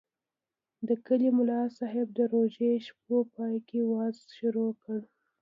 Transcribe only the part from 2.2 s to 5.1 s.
روژې شپو پای کې وعظ شروع کاوه.